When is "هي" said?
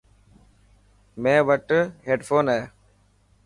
2.53-2.61